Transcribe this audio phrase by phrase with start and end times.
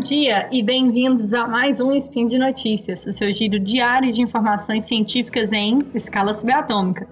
[0.00, 4.84] dia e bem-vindos a mais um Spin de Notícias, o seu giro diário de informações
[4.84, 7.06] científicas em escala subatômica.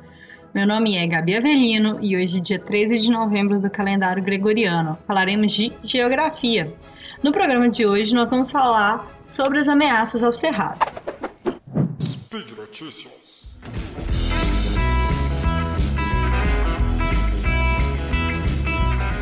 [0.54, 5.52] Meu nome é Gabi Avelino e hoje, dia 13 de novembro do calendário gregoriano, falaremos
[5.52, 6.72] de geografia.
[7.22, 10.78] No programa de hoje, nós vamos falar sobre as ameaças ao cerrado.
[12.00, 13.12] Speed Notícias.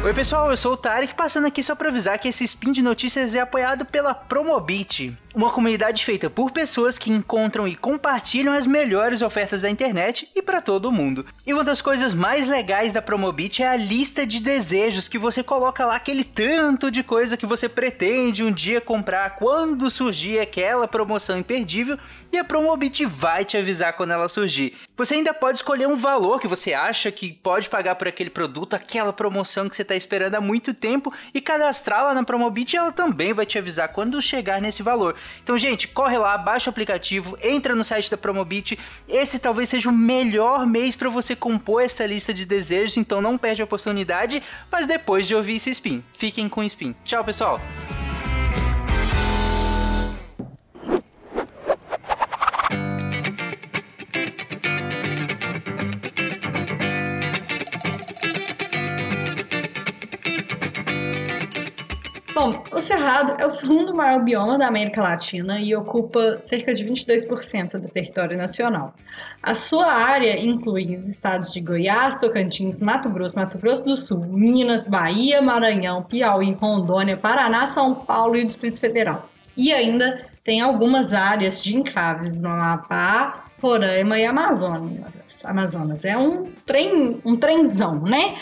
[0.07, 2.81] Oi pessoal, eu sou o Tarek, passando aqui só para avisar que esse spin de
[2.81, 8.67] notícias é apoiado pela Promobit, uma comunidade feita por pessoas que encontram e compartilham as
[8.67, 11.27] melhores ofertas da internet e para todo mundo.
[11.47, 15.43] E uma das coisas mais legais da Promobit é a lista de desejos que você
[15.43, 20.89] coloca lá aquele tanto de coisa que você pretende um dia comprar quando surgir aquela
[20.89, 21.99] promoção imperdível
[22.33, 24.73] e a Promobit vai te avisar quando ela surgir.
[24.97, 28.73] Você ainda pode escolher um valor que você acha que pode pagar por aquele produto,
[28.73, 32.91] aquela promoção que você está esperando há muito tempo e cadastrá-la na Promobit e ela
[32.91, 35.15] também vai te avisar quando chegar nesse valor.
[35.43, 38.79] Então, gente, corre lá, baixa o aplicativo, entra no site da Promobit.
[39.09, 43.39] Esse talvez seja o melhor mês para você compor essa lista de desejos, então não
[43.39, 46.03] perde a oportunidade, mas depois de ouvir esse spin.
[46.17, 46.95] Fiquem com o spin.
[47.05, 47.61] Tchau, pessoal!
[62.77, 67.79] O Cerrado é o segundo maior bioma da América Latina e ocupa cerca de 22%
[67.81, 68.95] do território nacional.
[69.43, 74.27] A sua área inclui os estados de Goiás, Tocantins, Mato Grosso, Mato Grosso do Sul,
[74.27, 79.27] Minas, Bahia, Maranhão, Piauí, Rondônia, Paraná, São Paulo e Distrito Federal.
[79.57, 85.17] E ainda tem algumas áreas de encraves no Amapá, Roraima e Amazonas.
[85.47, 88.37] Amazonas é um trem, um trenzão, né?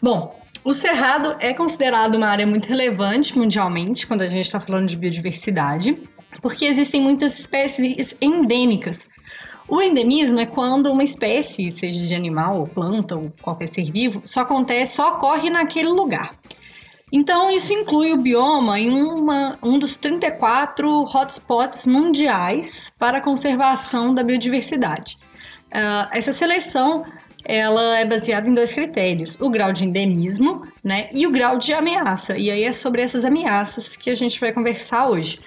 [0.00, 0.34] Bom,
[0.66, 4.96] o Cerrado é considerado uma área muito relevante mundialmente quando a gente está falando de
[4.96, 5.96] biodiversidade,
[6.42, 9.08] porque existem muitas espécies endêmicas.
[9.68, 14.20] O endemismo é quando uma espécie, seja de animal ou planta ou qualquer ser vivo,
[14.24, 16.32] só acontece, só ocorre naquele lugar.
[17.12, 24.12] Então, isso inclui o bioma em uma, um dos 34 hotspots mundiais para a conservação
[24.12, 25.16] da biodiversidade.
[25.66, 27.04] Uh, essa seleção
[27.48, 31.72] ela é baseada em dois critérios: o grau de endemismo, né, e o grau de
[31.72, 32.36] ameaça.
[32.36, 35.38] E aí é sobre essas ameaças que a gente vai conversar hoje.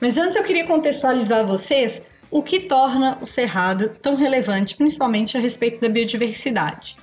[0.00, 5.40] Mas antes eu queria contextualizar vocês o que torna o cerrado tão relevante, principalmente a
[5.40, 6.96] respeito da biodiversidade.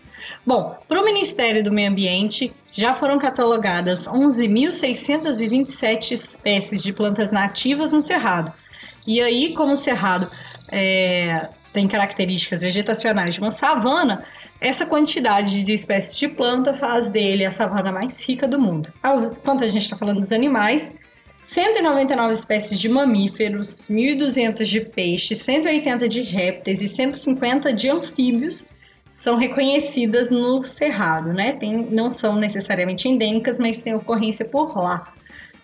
[0.45, 7.91] Bom, para o Ministério do Meio Ambiente já foram catalogadas 11.627 espécies de plantas nativas
[7.91, 8.53] no cerrado.
[9.05, 10.31] E aí, como o cerrado
[10.71, 14.23] é, tem características vegetacionais de uma savana,
[14.61, 18.91] essa quantidade de espécies de planta faz dele a savana mais rica do mundo.
[19.43, 20.95] Quanto a gente está falando dos animais,
[21.43, 28.69] 199 espécies de mamíferos, 1.200 de peixes, 180 de répteis e 150 de anfíbios
[29.05, 31.51] são reconhecidas no Cerrado, né?
[31.51, 35.13] Tem, não são necessariamente endêmicas, mas têm ocorrência por lá.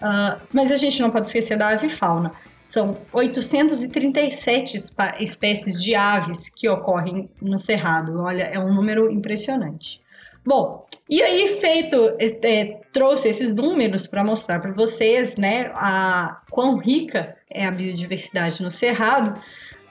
[0.01, 2.33] Uh, mas a gente não pode esquecer da avifauna.
[2.71, 4.77] São 837
[5.19, 8.21] espécies de aves que ocorrem no Cerrado.
[8.21, 9.99] Olha, é um número impressionante.
[10.45, 16.77] Bom, e aí feito, é, trouxe esses números para mostrar para vocês, né, a quão
[16.77, 19.37] rica é a biodiversidade no Cerrado,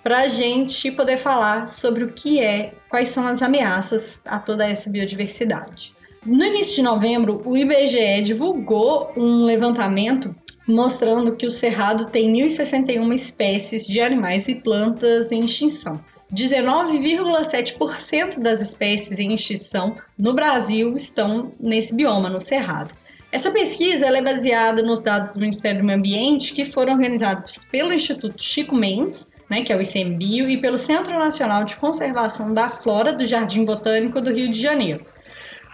[0.03, 4.67] para a gente poder falar sobre o que é, quais são as ameaças a toda
[4.67, 5.93] essa biodiversidade.
[6.25, 10.35] No início de novembro, o IBGE divulgou um levantamento
[10.71, 16.03] mostrando que o Cerrado tem 1.061 espécies de animais e plantas em extinção.
[16.33, 22.95] 19,7% das espécies em extinção no Brasil estão nesse bioma, no Cerrado.
[23.33, 27.93] Essa pesquisa é baseada nos dados do Ministério do Meio Ambiente que foram organizados pelo
[27.93, 32.69] Instituto Chico Mendes, né, que é o ICMBio, e pelo Centro Nacional de Conservação da
[32.69, 35.05] Flora do Jardim Botânico do Rio de Janeiro.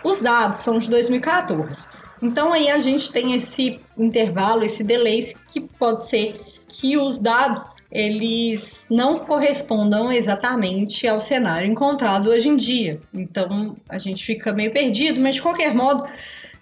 [0.05, 1.89] Os dados são de 2014.
[2.23, 7.65] Então aí a gente tem esse intervalo, esse delay que pode ser que os dados
[7.91, 13.01] eles não correspondam exatamente ao cenário encontrado hoje em dia.
[13.15, 16.05] Então a gente fica meio perdido, mas de qualquer modo,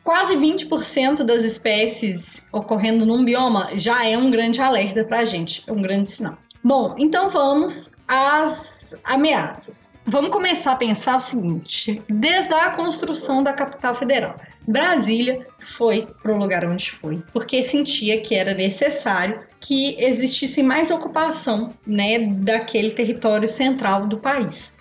[0.03, 5.65] quase 20% das espécies ocorrendo num bioma já é um grande alerta para a gente,
[5.67, 6.39] é um grande sinal.
[6.67, 9.93] Bom, então vamos às ameaças.
[10.07, 16.33] Vamos começar a pensar o seguinte: desde a construção da capital federal, Brasília foi para
[16.33, 22.93] o lugar onde foi, porque sentia que era necessário que existisse mais ocupação né, daquele
[22.93, 24.75] território central do país.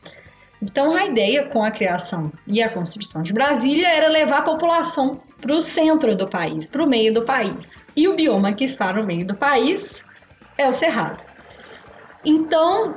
[0.61, 5.19] Então a ideia com a criação e a construção de Brasília era levar a população
[5.41, 7.83] para o centro do país, para o meio do país.
[7.93, 10.05] E o bioma que está no meio do país
[10.57, 11.32] é o Cerrado.
[12.25, 12.95] Então,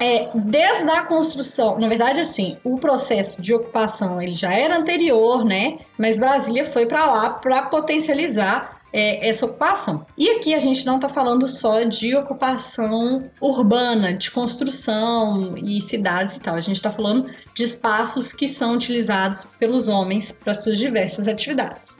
[0.00, 5.44] é, desde a construção, na verdade, assim, o processo de ocupação ele já era anterior,
[5.44, 5.78] né?
[5.96, 10.04] Mas Brasília foi para lá para potencializar é, essa ocupação.
[10.18, 16.36] E aqui a gente não está falando só de ocupação urbana, de construção e cidades
[16.36, 16.54] e tal.
[16.54, 21.98] A gente está falando de espaços que são utilizados pelos homens para suas diversas atividades.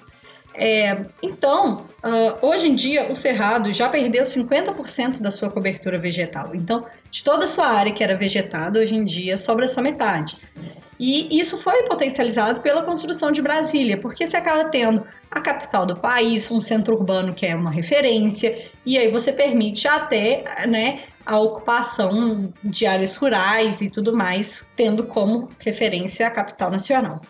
[0.54, 6.54] É, então, uh, hoje em dia, o cerrado já perdeu 50% da sua cobertura vegetal.
[6.54, 10.36] Então, de toda a sua área que era vegetada, hoje em dia sobra só metade.
[11.00, 15.96] E isso foi potencializado pela construção de Brasília, porque você acaba tendo a capital do
[15.96, 21.38] país, um centro urbano que é uma referência, e aí você permite até né, a
[21.38, 27.20] ocupação de áreas rurais e tudo mais, tendo como referência a capital nacional.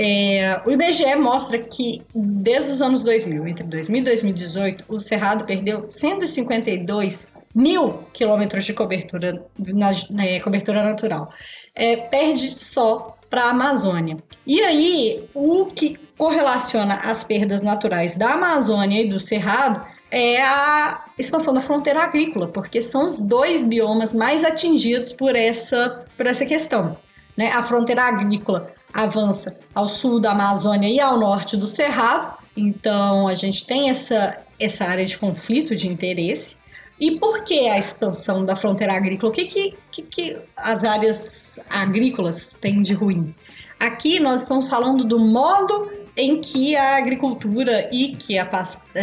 [0.00, 5.44] É, o IBGE mostra que desde os anos 2000, entre 2000 e 2018, o Cerrado
[5.44, 11.28] perdeu 152 mil quilômetros de cobertura, na, na cobertura natural.
[11.74, 14.16] É, perde só para a Amazônia.
[14.46, 21.06] E aí, o que correlaciona as perdas naturais da Amazônia e do Cerrado é a
[21.18, 26.46] expansão da fronteira agrícola, porque são os dois biomas mais atingidos por essa, por essa
[26.46, 26.96] questão.
[27.36, 27.50] Né?
[27.50, 32.36] A fronteira agrícola avança ao sul da Amazônia e ao norte do Cerrado.
[32.56, 36.56] Então a gente tem essa, essa área de conflito de interesse.
[37.00, 39.30] E por que a expansão da fronteira agrícola?
[39.30, 43.32] O que, que, que, que as áreas agrícolas têm de ruim?
[43.78, 48.48] Aqui nós estamos falando do modo em que a agricultura e que a,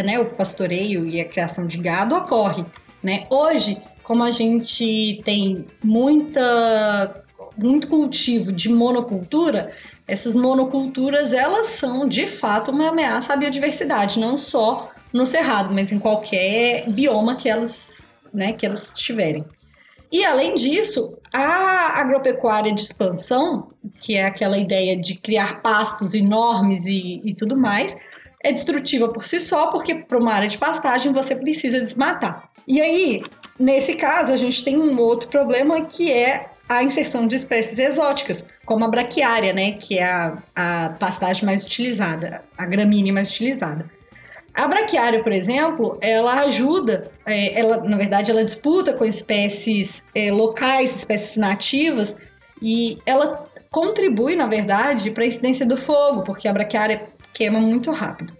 [0.04, 2.66] né, o pastoreio e a criação de gado ocorre.
[3.02, 3.24] Né?
[3.30, 7.24] Hoje, como a gente tem muita
[7.56, 9.72] muito cultivo de monocultura,
[10.06, 15.92] essas monoculturas elas são de fato uma ameaça à biodiversidade, não só no cerrado, mas
[15.92, 19.44] em qualquer bioma que elas, né, que elas estiverem.
[20.12, 23.70] E além disso, a agropecuária de expansão,
[24.00, 27.96] que é aquela ideia de criar pastos enormes e, e tudo mais,
[28.42, 32.48] é destrutiva por si só, porque para uma área de pastagem você precisa desmatar.
[32.66, 33.22] E aí,
[33.58, 38.46] nesse caso, a gente tem um outro problema que é a inserção de espécies exóticas,
[38.64, 43.86] como a braquiária, né, que é a, a pastagem mais utilizada, a gramínea mais utilizada.
[44.52, 50.32] A braquiária, por exemplo, ela ajuda, é, ela, na verdade, ela disputa com espécies é,
[50.32, 52.16] locais, espécies nativas,
[52.60, 57.90] e ela contribui, na verdade, para a incidência do fogo, porque a braquiária queima muito
[57.90, 58.32] rápido.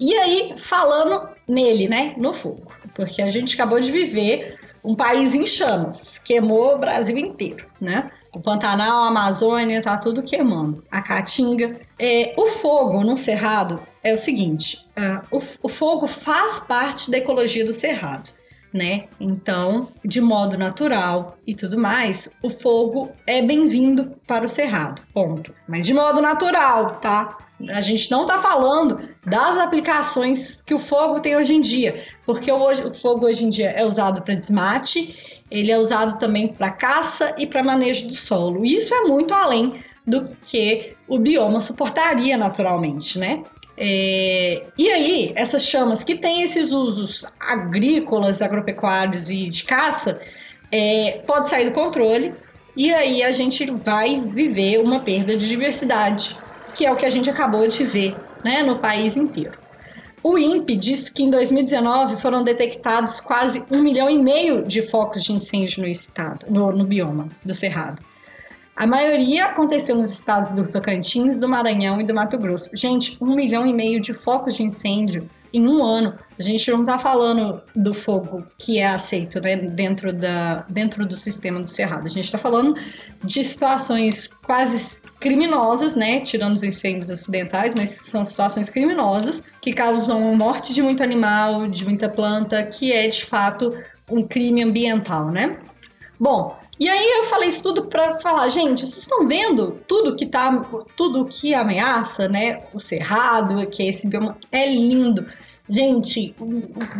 [0.00, 5.34] E aí, falando nele, né, no fogo, porque a gente acabou de viver um país
[5.34, 8.10] em chamas, queimou o Brasil inteiro, né?
[8.34, 10.84] O Pantanal, a Amazônia, tá tudo queimando.
[10.90, 11.78] A Caatinga.
[11.98, 17.18] É, o fogo no Cerrado é o seguinte: uh, o, o fogo faz parte da
[17.18, 18.30] ecologia do Cerrado.
[18.72, 19.08] Né?
[19.18, 25.54] Então, de modo natural e tudo mais, o fogo é bem-vindo para o cerrado, ponto.
[25.66, 27.47] Mas de modo natural, tá?
[27.70, 32.50] A gente não está falando das aplicações que o fogo tem hoje em dia, porque
[32.52, 37.34] o fogo hoje em dia é usado para desmate, ele é usado também para caça
[37.36, 38.64] e para manejo do solo.
[38.64, 43.42] Isso é muito além do que o bioma suportaria naturalmente, né?
[43.76, 50.20] É, e aí, essas chamas que têm esses usos agrícolas, agropecuários e de caça,
[50.70, 52.34] é, pode sair do controle
[52.76, 56.36] e aí a gente vai viver uma perda de diversidade
[56.78, 59.58] que é o que a gente acabou de ver né, no país inteiro.
[60.22, 65.24] O INPE diz que em 2019 foram detectados quase um milhão e meio de focos
[65.24, 68.00] de incêndio no estado, no, no bioma do Cerrado.
[68.76, 72.70] A maioria aconteceu nos estados do Tocantins, do Maranhão e do Mato Grosso.
[72.72, 76.14] Gente, um milhão e meio de focos de incêndio em um ano.
[76.38, 81.16] A gente não está falando do fogo que é aceito né, dentro, da, dentro do
[81.16, 82.06] sistema do Cerrado.
[82.06, 82.76] A gente está falando
[83.24, 86.20] de situações quase criminosas, né?
[86.20, 91.84] Tirando os incêndios acidentais, mas são situações criminosas que causam morte de muito animal, de
[91.84, 93.72] muita planta, que é de fato
[94.10, 95.58] um crime ambiental, né?
[96.20, 100.26] Bom, e aí eu falei isso tudo para falar, gente, vocês estão vendo tudo que
[100.26, 100.64] tá,
[100.96, 102.62] tudo que ameaça, né?
[102.72, 105.26] O cerrado, que é esse bioma é lindo.
[105.68, 106.46] Gente, o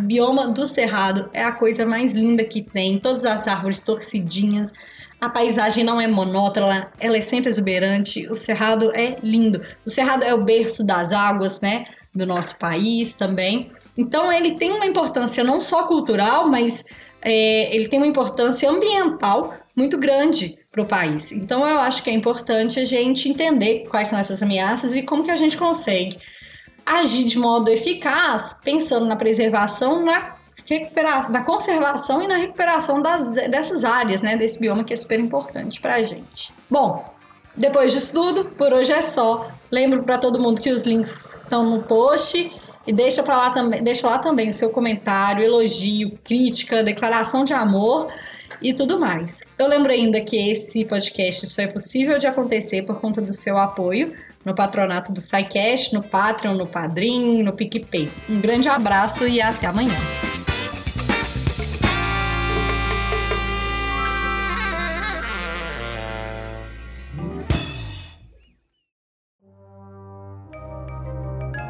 [0.04, 2.98] bioma do cerrado é a coisa mais linda que tem.
[2.98, 4.72] Todas as árvores torcidinhas,
[5.20, 8.30] a paisagem não é monótona, ela é sempre exuberante.
[8.30, 9.62] O cerrado é lindo.
[9.87, 11.87] O cerrado é o berço das águas, né?
[12.14, 13.72] Do nosso país também.
[13.96, 16.84] Então ele tem uma importância não só cultural, mas
[17.22, 21.32] é, ele tem uma importância ambiental muito grande para o país.
[21.32, 25.22] Então eu acho que é importante a gente entender quais são essas ameaças e como
[25.22, 26.18] que a gente consegue
[26.84, 33.28] agir de modo eficaz, pensando na preservação, na recuperação, na conservação e na recuperação das,
[33.28, 36.52] dessas áreas, né, desse bioma que é super importante para a gente.
[36.70, 37.04] Bom,
[37.56, 39.50] depois disso tudo, por hoje é só.
[39.70, 42.50] Lembro para todo mundo que os links estão no post
[42.88, 47.52] e deixa para lá também, deixa lá também o seu comentário, elogio, crítica, declaração de
[47.52, 48.11] amor
[48.62, 49.42] e tudo mais.
[49.59, 53.59] Eu lembro ainda que esse podcast só é possível de acontecer por conta do seu
[53.59, 58.11] apoio no patronato do SciCast, no Patreon, no Padrim, no PicPay.
[58.26, 59.95] Um grande abraço e até amanhã.